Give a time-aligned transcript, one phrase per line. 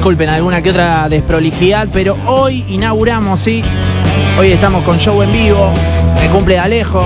[0.00, 3.62] Disculpen alguna que otra desprolijidad, pero hoy inauguramos, ¿sí?
[4.38, 5.70] Hoy estamos con show en vivo.
[6.18, 7.04] Me cumple Alejo.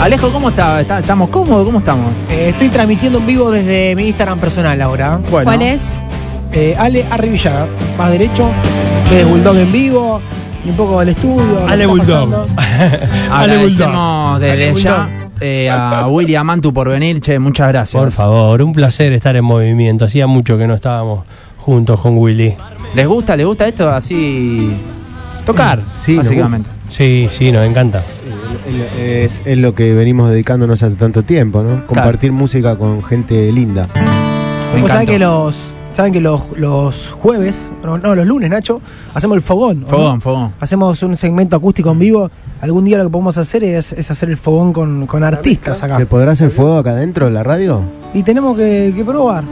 [0.00, 0.80] Alejo, ¿cómo está?
[0.82, 1.64] ¿Está- ¿Estamos cómodos?
[1.66, 2.12] ¿Cómo estamos?
[2.30, 5.18] Eh, estoy transmitiendo en vivo desde mi Instagram personal ahora.
[5.32, 5.46] Bueno.
[5.50, 5.94] ¿Cuál es?
[6.52, 7.66] Eh, Ale Arribillaga,
[7.98, 8.46] más derecho,
[9.10, 10.20] desde Bulldog en vivo
[10.64, 11.42] y un poco del estudio.
[11.42, 12.46] lo que Ale está Bulldog.
[12.54, 13.34] pasando.
[13.34, 15.08] Agradecemos desde Ale ya
[15.40, 18.00] eh, a William Mantu por venir, che, muchas gracias.
[18.00, 20.04] Por favor, un placer estar en movimiento.
[20.04, 21.24] Hacía mucho que no estábamos
[21.70, 22.56] juntos con Willy.
[22.96, 23.36] ¿Les gusta?
[23.36, 24.70] ¿Les gusta esto así?
[25.46, 26.68] Tocar, Sí, básicamente.
[26.88, 28.02] Sí, sí, nos encanta.
[28.98, 31.86] Es, es lo que venimos dedicándonos hace tanto tiempo, ¿no?
[31.86, 33.86] Compartir música con gente linda.
[34.80, 35.74] Vos sabés que los.
[35.92, 38.80] Saben que los, los jueves, no, no, los lunes, Nacho,
[39.12, 39.84] hacemos el fogón.
[39.86, 40.52] Fogón, fogón.
[40.60, 42.30] Hacemos un segmento acústico en vivo.
[42.60, 45.98] Algún día lo que podemos hacer es, es hacer el fogón con, con artistas acá.
[45.98, 47.82] ¿Se podrá hacer fuego acá adentro de la radio?
[48.14, 49.42] Y tenemos que, que probar.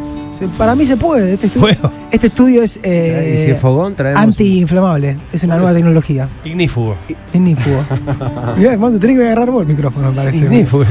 [0.57, 1.35] Para mí se puede.
[1.35, 5.17] Este estudio, este estudio es eh, si es fogón, antiinflamable.
[5.33, 6.29] Es una nueva tecnología.
[6.45, 6.97] Ignífugo.
[7.33, 7.85] Ignífugo.
[8.57, 10.39] Mirá, Mando, tenés que agarrar vos el micrófono, me parece.
[10.39, 10.85] Ignífugo.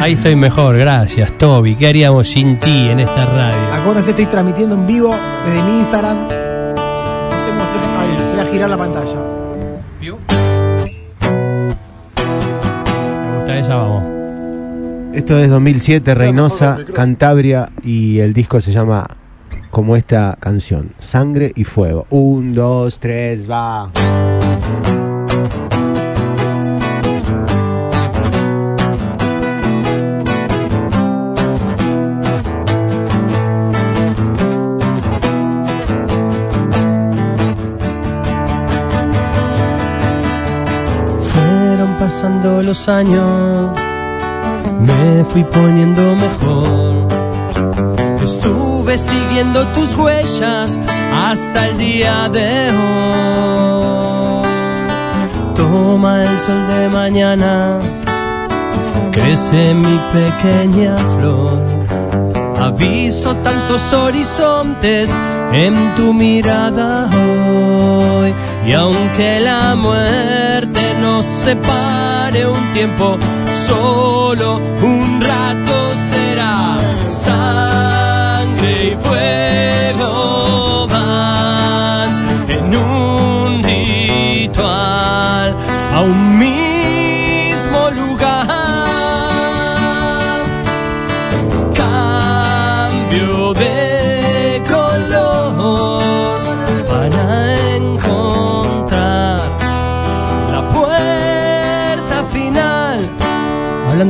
[0.00, 1.74] Ahí estoy mejor, gracias, Toby.
[1.74, 3.74] ¿Qué haríamos sin ti en esta radio?
[3.74, 5.14] Acuérdense, estoy transmitiendo en vivo
[5.46, 6.16] desde mi Instagram.
[6.16, 7.80] No sé cómo hacer.
[7.98, 9.16] Ahí, voy a girar la pantalla.
[13.30, 14.17] Me gusta esa, vamos.
[15.18, 19.04] Esto es 2007, Reynosa, Cantabria, y el disco se llama
[19.68, 22.06] como esta canción, Sangre y Fuego.
[22.10, 23.90] Un, dos, tres, va.
[41.20, 43.72] Fueron pasando los años,
[44.80, 47.08] me fui poniendo mejor.
[48.22, 50.78] Estuve siguiendo tus huellas
[51.14, 54.48] hasta el día de hoy.
[55.54, 57.78] Toma el sol de mañana,
[59.12, 61.58] crece mi pequeña flor.
[62.60, 65.10] Ha visto tantos horizontes
[65.52, 68.34] en tu mirada hoy.
[68.66, 73.16] Y aunque la muerte nos separe un tiempo,
[73.66, 75.87] solo un rato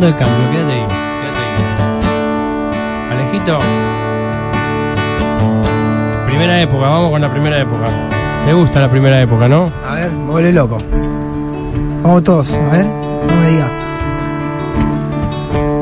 [0.09, 0.87] De cambio, quédate ahí,
[1.21, 1.43] quédate
[3.13, 3.21] ahí.
[3.21, 3.59] Alejito.
[6.25, 7.91] Primera época, vamos con la primera época.
[8.47, 9.71] ¿Te gusta la primera época, no?
[9.87, 10.79] A ver, me vuelve loco.
[12.03, 13.69] Vamos todos, a ver, no me diga.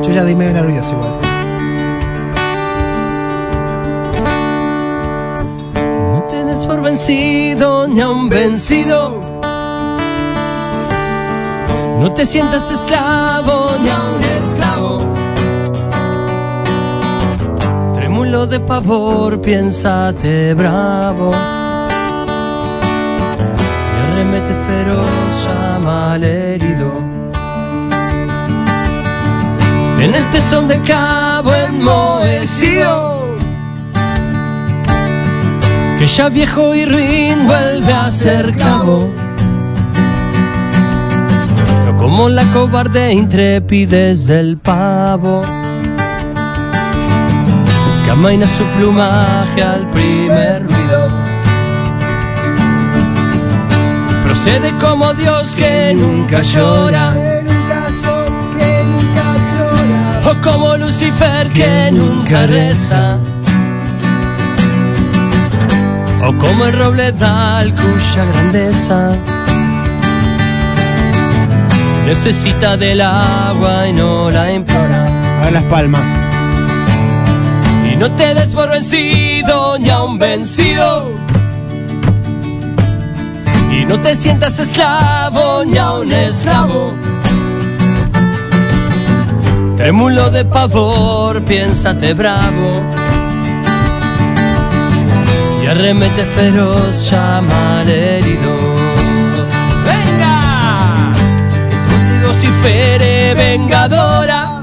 [0.03, 1.13] Yo ya estoy medio nervioso igual.
[6.11, 9.26] No te des por vencido ni a un vencido.
[11.99, 14.99] No te sientas esclavo ni a un esclavo.
[17.95, 21.31] Trémulo de pavor, piénsate bravo.
[23.93, 26.91] Y arremete feroz, llama al herido.
[29.99, 33.17] En el tesón del cabo enmohecido
[35.97, 39.09] que ya viejo y ruin vuelve a ser cabo.
[41.97, 45.41] Como la cobarde intrepidez del pavo,
[48.05, 51.09] que amaina su plumaje al primer ruido.
[54.23, 57.13] Procede como Dios que nunca llora,
[60.25, 63.17] o como Lucifer que nunca reza.
[66.27, 69.15] o como el robledal cuya grandeza
[72.07, 75.07] necesita del agua y no la implora.
[75.41, 76.01] A ver las palmas.
[77.91, 81.11] Y no te des por vencido ni a un vencido.
[83.73, 86.93] Y no te sientas esclavo ni a un esclavo.
[89.75, 92.81] Trémulo de pavor, piénsate bravo.
[95.61, 98.56] Y arremete feroz, llama al herido.
[102.37, 104.61] vocifere eh, vengadora.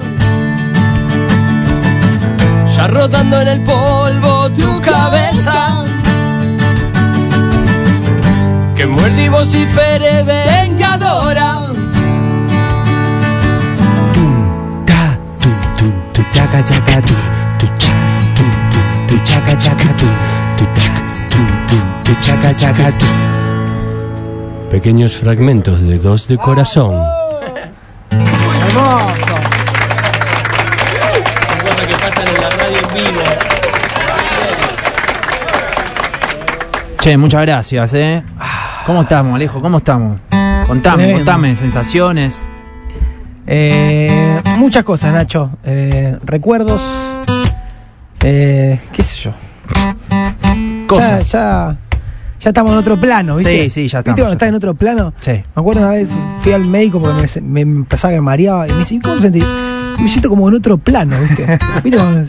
[2.77, 5.85] Ya rodando en el polvo tu cabeza.
[8.77, 11.59] Que muerde y vocifere vengadora.
[14.15, 17.15] Tum, ca, tum, tum, tu, chaca, chaca, tu,
[17.59, 17.97] tu, chaca,
[18.37, 20.07] tum, tum, tu, chaca, chaca, tu,
[20.59, 21.01] tu, chaca,
[21.31, 23.07] tum, tum, tu, chaca, chaca, tu.
[24.71, 27.24] Pequeños fragmentos de dos de corazón.
[28.75, 29.37] Hermoso.
[31.63, 33.23] Cosas que pasan en la radio en vivo.
[36.99, 38.23] Che, muchas gracias, ¿eh?
[38.87, 39.61] ¿Cómo estamos, Alejo?
[39.61, 40.19] ¿Cómo estamos?
[40.67, 42.43] Contame, contame, sensaciones.
[43.47, 45.51] Eh, muchas cosas, Nacho.
[45.65, 46.83] Eh, recuerdos.
[48.21, 49.33] Eh, ¿Qué sé yo?
[50.89, 51.31] Cosas.
[51.31, 51.77] Ya, ya,
[52.45, 53.65] ya estamos en otro plano, ¿viste?
[53.65, 55.13] Sí, sí, ya ¿Viste estamos, cuando ya estás en otro plano?
[55.21, 55.31] Sí.
[55.33, 56.11] Me acuerdo una vez,
[56.43, 59.43] fui al médico porque me, me empezaba que me mareaba y me dice, ¿cómo sentí?
[59.99, 61.47] Me siento como en otro plano, ¿viste?
[61.83, 62.29] ¿Viste cuando,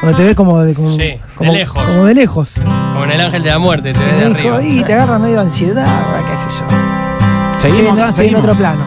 [0.00, 0.96] cuando te ves como de, como, Sí,
[1.40, 1.82] de lejos.
[1.82, 2.54] como de lejos?
[2.92, 4.62] Como en el ángel de la muerte, te ves de arriba.
[4.62, 5.86] y te agarra medio de ansiedad,
[6.30, 7.60] qué sé yo.
[7.60, 8.40] Seguimos Estoy en- seguimos.
[8.42, 8.80] otro plano.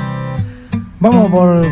[1.00, 1.65] Vamos por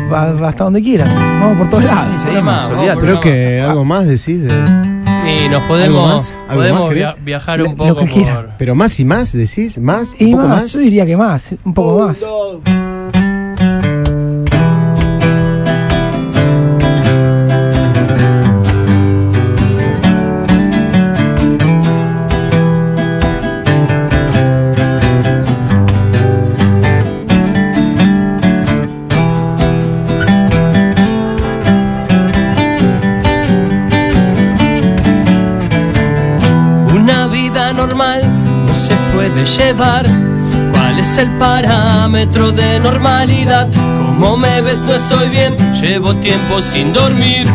[0.44, 1.12] hasta donde quieran.
[1.40, 2.06] Vamos por todos lados.
[2.16, 4.95] Sí, seguimos, vamos Creo que algo más decís de...
[5.26, 7.14] Y nos ¿Algo podemos, podemos más querés?
[7.14, 8.34] via- viajar Lo- un lo poco que quiera.
[8.36, 8.50] por...
[8.58, 10.72] Pero más y más decís, más, Y un poco más, más.
[10.72, 12.18] yo diría que más, un poco más.
[39.26, 40.06] Puede llevar.
[40.72, 43.68] ¿Cuál es el parámetro de normalidad?
[43.74, 47.46] Como me ves no estoy bien, llevo tiempo sin dormir.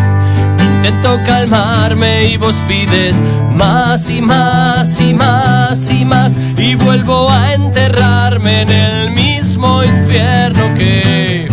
[0.60, 3.22] Intento calmarme y vos pides
[3.56, 6.38] más y más y más y más.
[6.58, 11.48] Y vuelvo a enterrarme en el mismo infierno que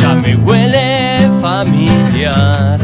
[0.00, 2.80] ya me huele familiar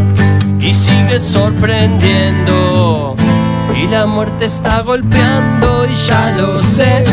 [0.60, 3.16] y sigue sorprendiendo.
[3.76, 7.04] Y la muerte está golpeando y ya lo sé.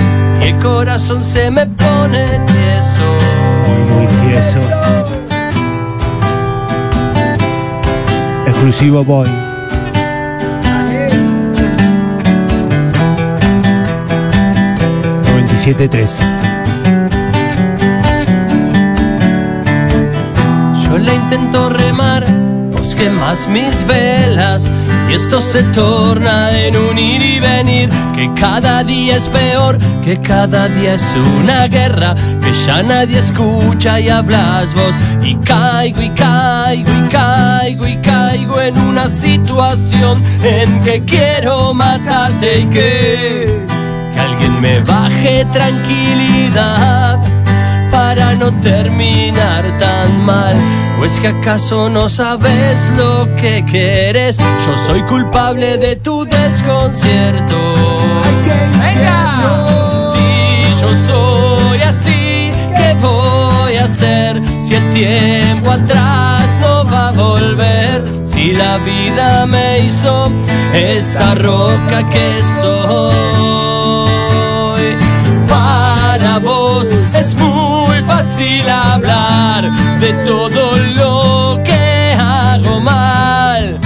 [0.42, 3.08] Y el corazón se me pone tieso.
[3.68, 4.60] Muy, muy tieso.
[8.48, 9.30] Exclusivo Boy.
[15.90, 16.20] tres
[20.84, 22.26] Yo le intento remar,
[22.72, 24.70] vos quemas mis velas.
[25.14, 27.88] Y esto se torna en un ir y venir.
[28.16, 31.06] Que cada día es peor, que cada día es
[31.40, 32.16] una guerra.
[32.42, 34.96] Que ya nadie escucha y hablas vos.
[35.24, 42.62] Y caigo y caigo y caigo y caigo en una situación en que quiero matarte
[42.62, 43.68] y que,
[44.16, 47.20] que alguien me baje tranquilidad
[47.92, 49.93] para no terminar tan.
[51.04, 54.38] ¿O es que acaso no sabes lo que quieres?
[54.66, 57.58] Yo soy culpable de tu desconcierto.
[60.14, 64.42] Si yo soy así, ¿qué voy a hacer?
[64.66, 68.06] Si el tiempo atrás no va a volver.
[68.24, 70.32] Si la vida me hizo
[70.74, 73.83] esta roca que soy.
[77.16, 83.80] Es muy fácil hablar de todo lo que hago mal.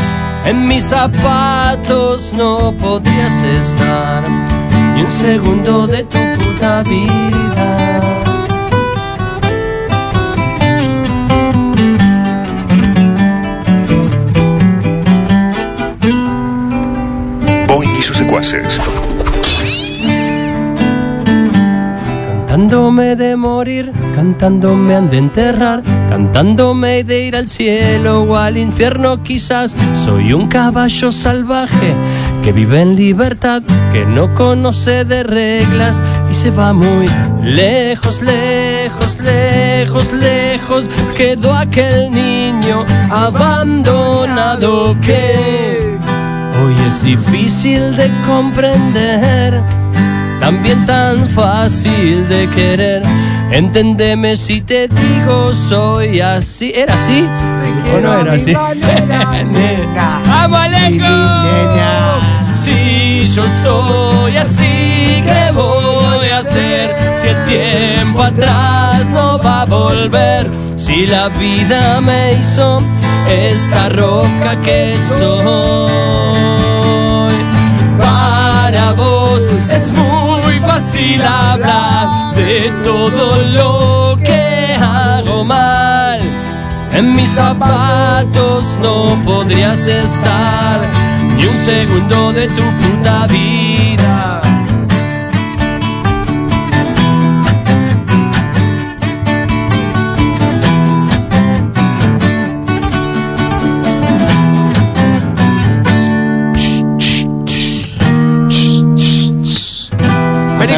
[0.46, 4.24] En mis zapatos no podrías estar
[4.96, 8.27] ni un segundo de tu puta vida.
[22.78, 25.82] Cantándome de morir, cantándome han de enterrar,
[26.12, 29.76] cantándome de ir al cielo o al infierno quizás.
[29.96, 31.96] Soy un caballo salvaje
[32.44, 37.08] que vive en libertad, que no conoce de reglas y se va muy
[37.42, 40.84] lejos, lejos, lejos, lejos.
[41.18, 45.98] Quedó aquel niño abandonado que
[46.64, 49.64] hoy es difícil de comprender
[50.48, 53.02] también tan fácil de querer.
[53.52, 56.72] Entendeme si te digo soy así.
[56.74, 57.28] ¿Era así?
[57.94, 58.54] ¿O no era así?
[60.26, 61.06] ¡Vamos, Alejo!
[62.54, 66.92] Si yo soy así, ¿qué voy a hacer?
[67.20, 70.50] Si el tiempo atrás no va a volver.
[70.78, 72.82] Si la vida me hizo
[73.30, 75.92] esta roca que soy.
[78.00, 80.37] Para vos es muy
[80.88, 86.20] fácil hablar de todo lo que hago mal.
[86.94, 90.80] En mis zapatos no podrías estar
[91.36, 94.47] ni un segundo de tu puta vida.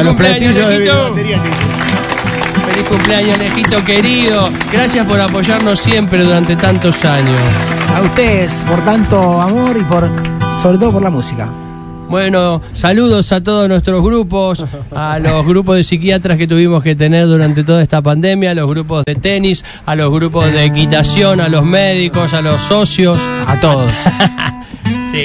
[0.00, 1.50] A los cumpleaños, platillos de Lejito!
[2.66, 4.48] ¡Feliz cumpleaños, Lejito querido!
[4.72, 7.38] Gracias por apoyarnos siempre durante tantos años.
[7.94, 10.10] A ustedes por tanto amor y por
[10.62, 11.48] sobre todo por la música.
[12.08, 14.64] Bueno, saludos a todos nuestros grupos,
[14.96, 18.68] a los grupos de psiquiatras que tuvimos que tener durante toda esta pandemia, a los
[18.70, 23.18] grupos de tenis, a los grupos de equitación, a los médicos, a los socios.
[23.46, 23.92] A todos.
[25.10, 25.22] Sí.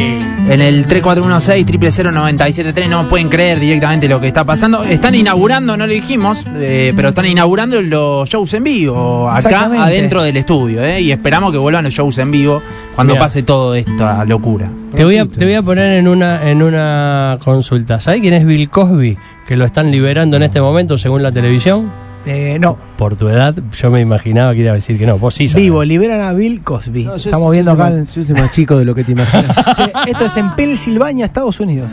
[0.50, 4.84] En el 3416-000973 no pueden creer directamente lo que está pasando.
[4.84, 10.24] Están inaugurando, no lo dijimos, eh, pero están inaugurando los shows en vivo acá adentro
[10.24, 10.84] del estudio.
[10.84, 12.62] eh, y esperamos que vuelvan los shows en vivo
[12.96, 13.26] cuando Mirá.
[13.26, 14.70] pase toda esta locura.
[14.96, 18.00] Te voy, a, te voy a poner en una, en una consulta.
[18.00, 19.18] ¿Sabes quién es Bill Cosby?
[19.48, 21.92] Que lo están liberando en este momento según la televisión.
[22.26, 25.18] Eh, no, Por tu edad, yo me imaginaba que iba a decir que no.
[25.20, 25.64] Vos sí sabés.
[25.64, 27.04] vivo, liberan a Bill Cosby.
[27.06, 27.90] No, yo- Estamos yo viendo soy acá.
[27.92, 29.56] más- el- Yo soy más chico de lo que te imaginas.
[29.76, 31.90] Che, esto es en Pensilvania, Estados Unidos.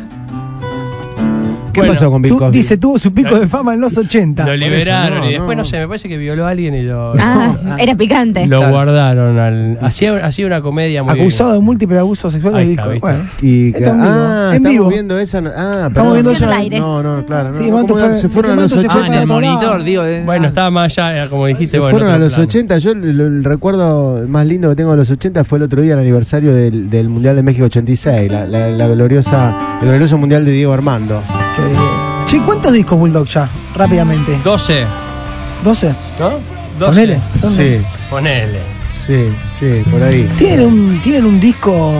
[1.72, 2.52] ¿Qué Bueno, pasó con Bill Cosby?
[2.58, 4.44] dice, tuvo su pico de fama en los 80.
[4.46, 5.62] Lo liberaron no, y después, no.
[5.62, 5.64] no.
[5.64, 8.46] sé, me parece que violó a alguien y lo, Ah, era picante.
[8.46, 8.72] lo Claro.
[8.74, 9.38] guardaron.
[9.38, 12.68] Al, hacía, hacía una comedia muy Acusado de múltiples abusos sexuales.
[12.70, 12.86] Está.
[13.00, 14.88] Bueno, Y que- en vivo, ah, en estamos vivo.
[14.88, 15.40] viendo esa.
[15.40, 16.46] no- Ah, Estamos viendo eso.
[16.78, 17.54] No, no, claro.
[17.54, 19.06] Sí, no, Manto ¿cómo fue- se fueron a los se Ah, fue 80.
[19.16, 20.04] en el monitor, digo.
[20.04, 20.22] eh.
[20.24, 21.72] Bueno, estaba más allá, como dijiste.
[21.72, 22.44] Se bueno, fueron a los plano.
[22.44, 22.78] 80.
[22.78, 26.00] Yo el, recuerdo más lindo que tengo de los 80 fue el otro día, el
[26.00, 30.72] aniversario del, Mundial de México 86, la, la- la gloriosa, el glorioso Mundial de Diego
[30.72, 31.22] Armando.
[32.26, 33.48] Che, ¿cuántos discos Bulldog ya?
[33.74, 34.38] Rápidamente.
[34.44, 34.84] 12,
[35.64, 35.94] ¿12?
[36.18, 36.30] ¿no?
[36.78, 36.86] 12.
[36.86, 37.20] Ponele.
[37.40, 38.60] Son- Sí, Ponele.
[39.06, 39.28] sí,
[39.60, 40.30] sí, por ahí.
[40.38, 41.92] Tienen un, tienen un disco.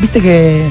[0.00, 0.70] Viste que.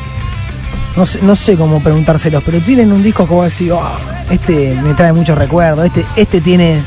[0.95, 3.81] No sé, no sé cómo preguntárselos, pero tienen un disco que vos decís, "Oh,
[4.29, 6.83] este me trae muchos recuerdos, este, este tiene.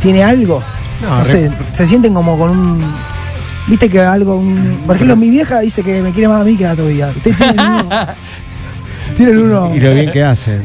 [0.00, 0.62] ¿Tiene algo?
[1.02, 2.84] No, No, sé, se sienten como con un.
[3.66, 4.36] Viste que algo.
[4.36, 6.86] un- por ejemplo, mi vieja dice que me quiere más a mí que a tu
[6.86, 7.10] vida.
[7.16, 7.88] Ustedes tienen uno.
[9.16, 9.74] Tienen uno.
[9.74, 10.64] Y lo bien que hacen.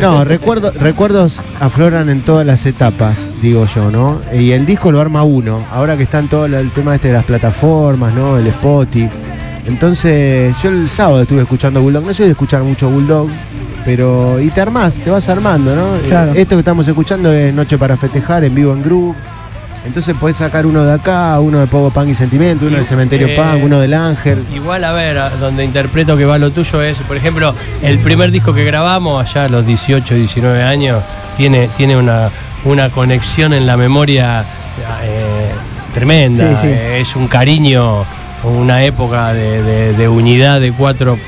[0.00, 4.18] No, recuerdo, recuerdos afloran en todas las etapas, digo yo, ¿no?
[4.32, 7.24] Y el disco lo arma uno, ahora que están todo el tema este de las
[7.24, 8.36] plataformas, ¿no?
[8.36, 9.08] El Spotify.
[9.66, 13.28] Entonces, yo el sábado estuve escuchando Bulldog, no soy de escuchar mucho Bulldog,
[13.84, 14.40] pero.
[14.40, 16.08] Y te armás, te vas armando, ¿no?
[16.08, 16.32] Claro.
[16.34, 19.14] Esto que estamos escuchando es Noche para Festejar en vivo en Group.
[19.84, 23.26] Entonces podés sacar uno de acá, uno de Pogo Punk y Sentimiento, uno del Cementerio
[23.28, 24.42] Eh, Punk, uno del Ángel.
[24.54, 28.54] Igual, a ver, donde interpreto que va lo tuyo es, por ejemplo, el primer disco
[28.54, 31.02] que grabamos allá a los 18, 19 años,
[31.36, 32.30] tiene, tiene una,
[32.64, 34.40] una conexión en la memoria
[35.02, 35.50] eh,
[35.92, 36.56] tremenda.
[36.56, 36.72] Sí, sí.
[36.72, 38.04] Eh, es un cariño,
[38.44, 41.18] una época de, de- de unidad de cuatro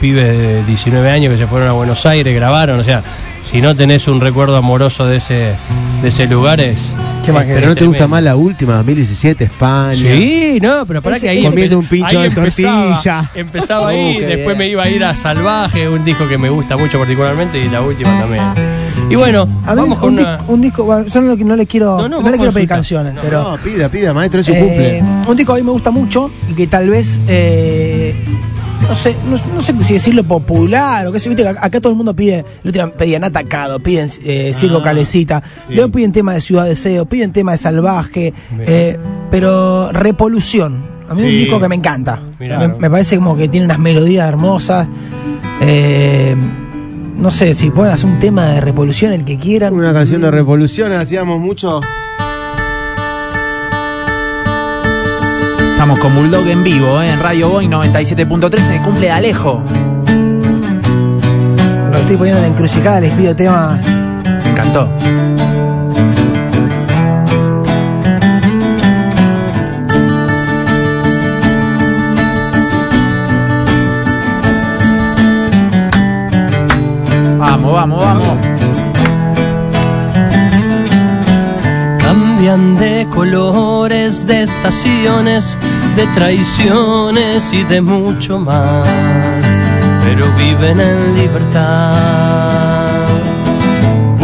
[0.00, 3.02] pibes de 19 años que se fueron a Buenos Aires, grabaron, o sea,
[3.42, 5.54] si no tenés un recuerdo amoroso de ese,
[6.02, 6.92] de ese lugar es...
[7.28, 9.92] Qué más es que- Pero no te gusta más la última, 2017, España.
[9.94, 13.30] Sí, no, pero para que ahí Comiendo un pincho de tortilla.
[13.34, 14.58] Empezaba Uh, ahí, después bien.
[14.58, 17.80] me iba a ir a Salvaje, un disco que me gusta mucho particularmente, y la
[17.82, 18.44] última también.
[19.10, 20.38] Y bueno, A ver, vamos con un, una.
[20.38, 20.84] dis- un disco.
[20.84, 21.96] bueno, yo no, no le quiero.
[21.98, 23.42] No, No, no, le vos quiero pedir canciones, No, pero.
[23.52, 25.02] No, pida, pida, maestro, es su Eh, cumple.
[25.30, 28.14] un disco que a mí me gusta mucho y que tal vez, eh,
[28.88, 31.90] no sé, no, no sé si decirlo popular o qué sé, viste, que acá todo
[31.90, 35.74] el mundo pide, día pedían Atacado, piden eh, Circo Ah, Calecita, sí.
[35.74, 38.98] luego piden tema de Ciudad Deseo, piden tema de Salvaje, eh,
[39.30, 43.48] pero Repolución, a mí es un disco que me encanta, me, me parece como que
[43.48, 44.86] tiene unas melodías hermosas,
[45.60, 46.34] eh,
[47.16, 49.74] no sé, si pueden hacer un tema de Repolución, el que quieran.
[49.74, 51.80] Una canción de revolución, hacíamos mucho.
[55.78, 59.62] Estamos con Bulldog en vivo, eh, en Radio Boy 97.3 en el cumple de Alejo.
[61.92, 63.78] Lo estoy poniendo en la encrucijada, les pido tema
[64.24, 64.90] Me encantó.
[82.48, 85.58] De colores, de estaciones,
[85.96, 88.88] de traiciones y de mucho más.
[90.02, 93.06] Pero viven en libertad.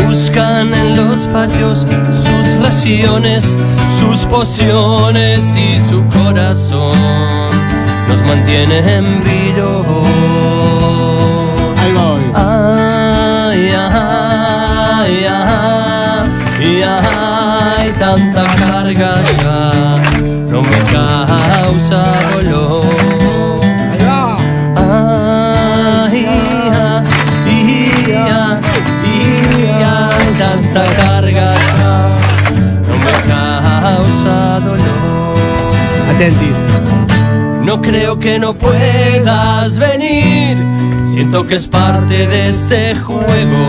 [0.07, 3.59] Buscan en los patios sus raciones,
[4.01, 6.97] sus pociones y su corazón.
[8.09, 10.54] Nos mantiene en brillo.
[18.15, 19.59] tanta carga ya
[20.49, 22.01] no me causa
[22.33, 23.61] dolor.
[24.77, 27.07] Ay, ay,
[29.83, 31.95] ay, tanta carga ya
[32.89, 35.37] no me causa dolor.
[36.15, 36.61] Atentis.
[37.63, 40.57] No creo que no puedas venir.
[41.13, 43.65] Siento que es parte de este juego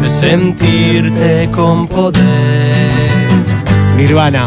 [0.00, 3.11] de sentirte con poder.
[4.02, 4.44] Nirvana.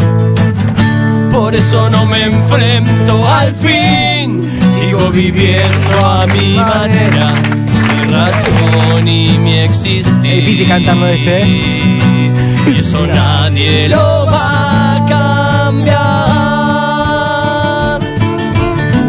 [1.31, 4.43] Por eso no me enfrento al fin.
[4.75, 7.33] Sigo viviendo a mi manera.
[7.87, 10.05] Mi razón y mi existir.
[10.25, 12.33] Es difícil cantarlo este, Y
[12.77, 15.99] eso nadie lo va a cambiar.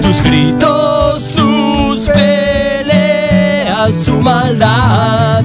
[0.00, 5.42] Tus gritos, tus peleas, tu maldad.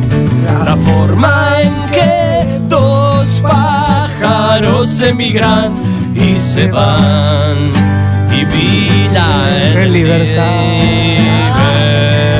[0.63, 1.40] La forma
[4.81, 5.73] pájaros emigran
[6.15, 7.69] y se van.
[8.31, 10.77] Y vida en, En libertad.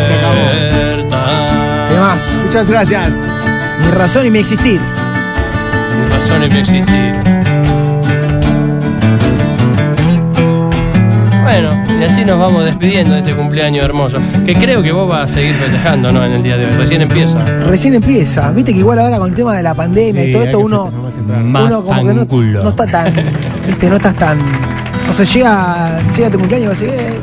[0.06, 0.36] Se acabó.
[0.54, 1.90] libertad.
[1.90, 2.40] ¿Qué más?
[2.44, 3.14] Muchas gracias.
[3.86, 4.80] Mi razón y mi existir.
[4.80, 7.14] Mi razón en mi existir.
[11.44, 14.20] Bueno, y así nos vamos despidiendo de este cumpleaños hermoso.
[14.46, 16.24] Que creo que vos vas a seguir festejando, ¿no?
[16.24, 16.72] En el día de hoy.
[16.78, 17.44] Recién empieza.
[17.46, 18.50] Recién empieza.
[18.52, 21.01] Viste que igual ahora con el tema de la pandemia y todo esto uno.
[21.66, 22.26] Uno como que no,
[22.64, 23.14] no está tan.
[23.68, 24.38] Viste, no estás tan.
[25.10, 27.20] O sea, llega, llega tu cumpleaños y vas a decir, eh,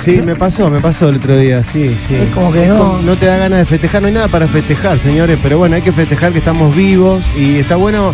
[0.00, 2.14] Sí, me pasó, me pasó el otro día, sí, sí.
[2.14, 4.98] Es como que no- No te da ganas de festejar, no hay nada para festejar,
[4.98, 8.12] señores, pero bueno, hay que festejar que estamos vivos y está bueno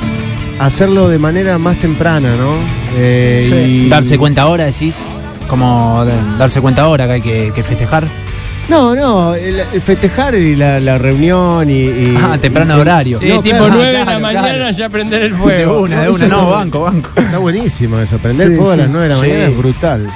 [0.58, 2.52] hacerlo de manera más temprana, ¿no?
[2.96, 3.54] Eh, Sí.
[3.84, 5.06] y- Darse cuenta ahora, decís.
[5.48, 6.04] Como
[6.38, 8.04] darse cuenta ahora que hay que, que festejar.
[8.68, 13.18] No, no, el, el festejar y la, la reunión y, y- Ah, temprano y- horario.
[13.18, 14.70] Sí, No, tipo claro, 9 de la claro, mañana claro.
[14.70, 15.80] ya prender el De fuego.
[15.82, 16.26] una, de una.
[16.28, 17.10] No, banco, banco.
[17.16, 18.80] Está buenísimo eso, prender Sí, fuego a sí.
[18.80, 19.20] las 9 de la Sí.
[19.28, 20.06] mañana es brutal.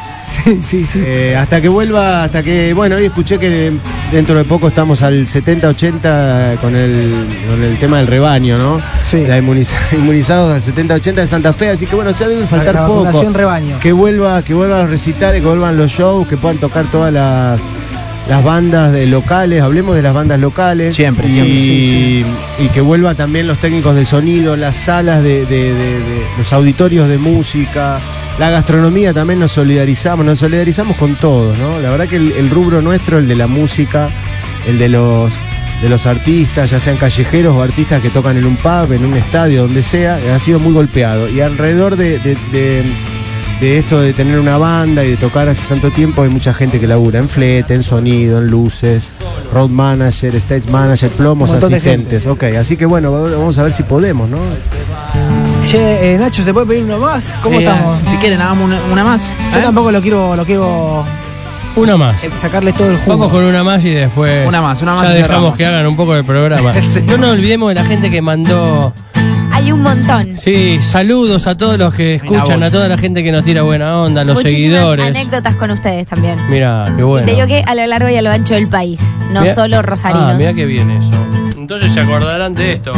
[0.45, 1.03] sí, sí, sí.
[1.05, 3.73] Eh, hasta que vuelva, hasta que, bueno, hoy escuché que
[4.13, 8.81] dentro de poco estamos al 70-80 con el, con el tema del rebaño, ¿no?
[9.03, 9.27] Sí.
[9.27, 12.87] La inmuniza- inmunizados al 70-80 de Santa Fe, así que bueno, ya debe faltar la
[12.87, 13.05] poco.
[13.05, 13.79] vacunación rebaño.
[13.81, 17.59] Que vuelva, que vuelvan los recitales, que vuelvan los shows, que puedan tocar todas las
[18.29, 20.95] las bandas de locales, hablemos de las bandas locales.
[20.95, 22.25] Siempre, y, siempre, sí,
[22.59, 26.53] y que vuelvan también los técnicos de sonido, las salas de, de- de- de- los
[26.53, 27.99] auditorios de música,
[28.39, 31.81] la gastronomía también nos solidarizamos, nos solidarizamos con todos, ¿no?
[31.81, 34.11] La verdad que el, el rubro nuestro, el de la música,
[34.67, 35.33] el de los
[35.83, 39.17] de los artistas, ya sean callejeros o artistas que tocan en un pub, en un
[39.17, 41.29] estadio, donde sea, ha sido muy golpeado.
[41.29, 42.83] Y alrededor de, de- de-
[43.61, 46.79] de esto de tener una banda y de tocar hace tanto tiempo, hay mucha gente
[46.79, 49.05] que labura en flete, en sonido, en luces,
[49.53, 52.27] road manager, stage manager, plomos, asistentes.
[52.27, 54.39] Ok, así que bueno, vamos a ver si podemos, ¿no?
[55.65, 57.39] Che, eh, Nacho, ¿se puede pedir uno más?
[57.43, 57.99] ¿Cómo Eh, estamos?
[58.09, 59.31] Si quieren, hagamos una, una más.
[59.53, 59.63] Yo ¿eh?
[59.63, 61.05] tampoco lo quiero, lo quiero
[61.77, 62.17] Una más.
[62.41, 63.19] sacarle todo el jugo.
[63.19, 64.47] Vamos con una más y después.
[64.49, 65.57] Una más, una más Ya dejamos cerramos.
[65.57, 66.73] que hagan un poco de programa.
[66.81, 67.03] Sí.
[67.07, 68.95] No nos olvidemos de la gente que mandó.
[69.59, 70.37] Hay un montón.
[70.39, 74.01] Sí, saludos a todos los que escuchan, a toda la gente que nos tira buena
[74.03, 75.07] onda, a los Muchísimas seguidores.
[75.07, 76.37] anécdotas con ustedes también.
[76.49, 77.25] Mira, qué bueno.
[77.27, 79.01] Y te digo que a lo largo y a lo ancho del país,
[79.33, 80.31] no Mirá- solo rosarinos.
[80.33, 81.11] Ah, mira qué bien eso.
[81.57, 82.93] Entonces se acordarán de esto.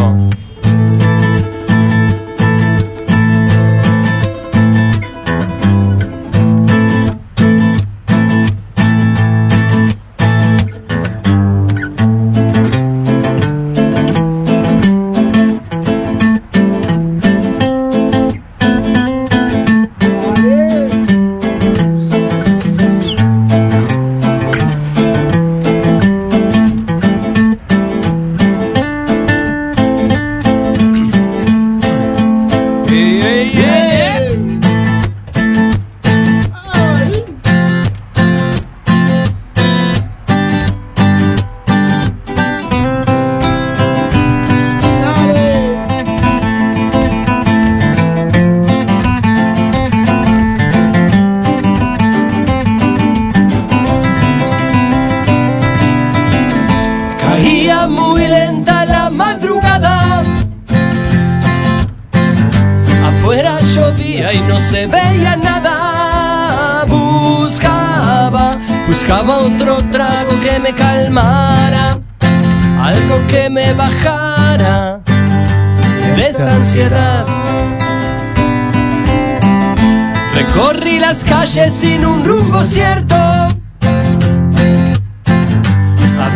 [81.68, 83.14] Sin un rumbo cierto.
[83.14, 83.48] A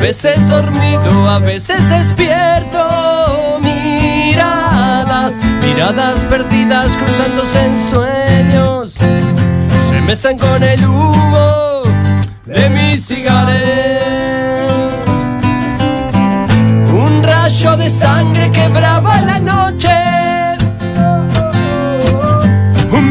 [0.00, 2.78] veces dormido, a veces despierto.
[3.62, 8.94] Miradas, miradas perdidas cruzándose en sueños.
[9.88, 11.82] Se mesan con el humo
[12.44, 13.54] de mi cigarrillo.
[16.92, 18.93] Un rayo de sangre quebraba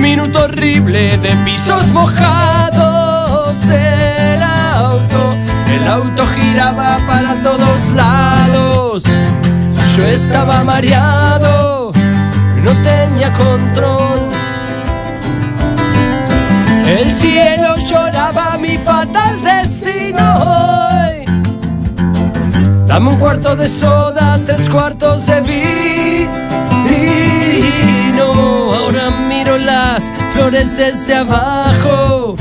[0.04, 3.56] minuto horrible de pisos mojados.
[3.70, 5.34] El auto,
[5.74, 9.04] el auto giraba para todos lados.
[9.96, 11.94] Yo estaba mareado,
[12.66, 14.20] no tenía control.
[16.86, 20.28] El cielo lloraba mi fatal destino.
[22.88, 25.73] Dame un cuarto de soda, tres cuartos de vino.
[30.44, 32.36] Flores desde abajo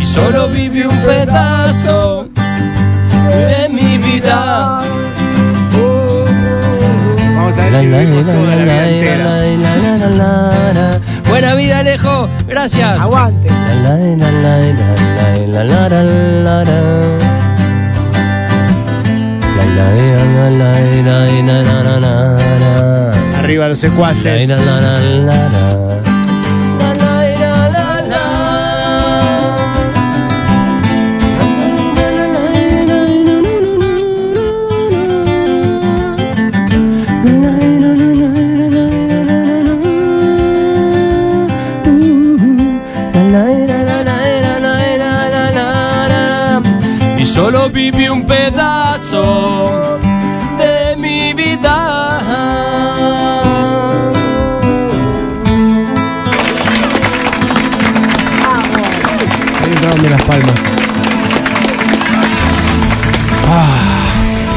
[0.00, 2.28] y solo viví un pedazo
[3.28, 4.80] de mi vida.
[7.36, 9.30] Vamos a ver si vivimos toda la vida entera.
[11.28, 12.28] Buena vida, Alejo.
[12.48, 13.00] Gracias.
[13.00, 13.48] Aguante.
[23.38, 24.48] Arriba los secuaces.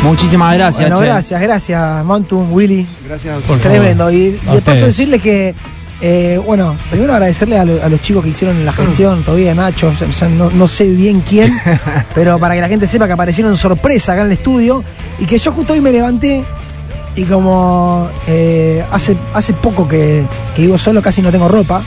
[0.09, 1.05] Muchísimas gracias, Bueno, che.
[1.05, 2.87] gracias, gracias, Montum, Willy.
[3.07, 3.61] Gracias a Por ustedes.
[3.61, 3.77] favor.
[3.77, 4.11] Tremendo.
[4.11, 5.53] Y A de paso decirle que,
[6.01, 9.87] eh, bueno, primero agradecerle a, lo- a los chicos que hicieron la gestión, todavía Nacho,
[10.09, 11.51] o sea, no, no sé bien quién,
[12.15, 14.83] pero para que la gente sepa que aparecieron sorpresa acá en el estudio
[15.19, 16.43] y que yo justo hoy me levanté
[17.15, 20.23] y como eh, hace, hace poco que,
[20.55, 21.83] que vivo solo, casi no tengo ropa.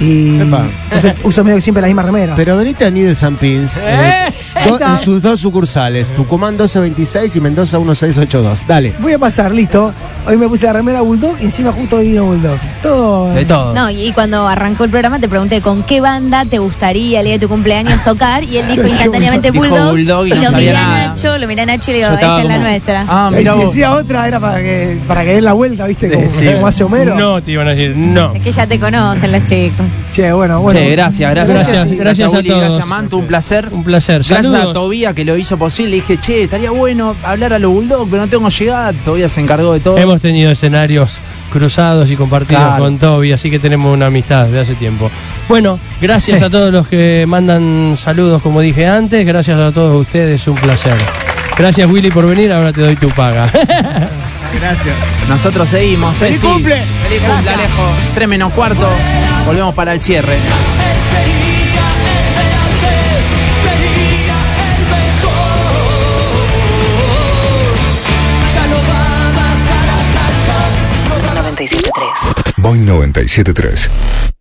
[0.00, 0.64] Y Epa.
[0.84, 2.36] entonces uso medio que siempre la misma remera.
[2.36, 4.26] Pero venite a Needles and Pins eh,
[4.66, 8.60] do- en sus dos sucursales, Tucumán 1226 y Mendoza 1682.
[8.66, 8.94] Dale.
[9.00, 9.92] Voy a pasar, listo.
[10.26, 12.58] Hoy me puse la remera Bulldog y encima justo hoy vino Bulldog.
[12.82, 13.32] Todo.
[13.34, 13.74] De todo.
[13.74, 17.34] No, y cuando arrancó el programa te pregunté con qué banda te gustaría el día
[17.34, 20.58] de tu cumpleaños tocar y él dijo instantáneamente Dijo Bulldog, Bulldog y no lo sabía
[20.72, 21.06] miré a.
[21.08, 23.06] Nacho, lo miré a Nacho y le digo, esta estaba es la como- nuestra.
[23.08, 26.10] Ah, Y mira si decía otra era para que, para que den la vuelta, ¿viste?
[26.10, 26.46] Como, Sí.
[26.52, 27.14] como hace Homero.
[27.14, 28.34] No, te iban a decir no.
[28.34, 29.86] Es que ya te conocen los chicos.
[30.12, 30.78] Che, bueno, bueno.
[30.78, 31.68] Che, gracias, gracias.
[31.68, 32.62] Gracias, gracias a Willy, todos.
[32.64, 33.68] Gracias, Manto, un placer.
[33.72, 34.22] Un placer.
[34.50, 34.74] Gracias a Saludos.
[34.74, 35.96] Tobía que lo hizo posible.
[35.96, 38.92] Dije, che, estaría bueno hablar a los Bulldog, pero no tengo llegada.
[38.92, 39.98] Tobía se encargó de todo.
[39.98, 41.20] Hemos tenido escenarios
[41.52, 42.84] cruzados y compartidos Claro.
[42.84, 45.10] con Toby, así que tenemos una amistad de hace tiempo.
[45.48, 49.24] Bueno, gracias a todos los que mandan saludos, como dije antes.
[49.26, 50.94] Gracias a todos ustedes, un placer.
[51.56, 52.52] Gracias, Willy, por venir.
[52.52, 53.50] Ahora te doy tu paga.
[54.60, 54.94] Gracias.
[55.28, 56.16] Nosotros seguimos.
[56.16, 56.52] ¡Feliz Ceci.
[56.52, 56.76] cumple!
[57.08, 57.82] ¡Feliz cumple, Alejo!
[58.14, 58.88] 3 menos cuarto.
[59.46, 60.36] Volvemos para el cierre.
[72.56, 74.37] Boing 973.